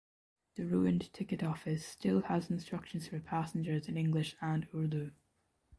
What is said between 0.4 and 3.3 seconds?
The ruined ticket office still has instructions for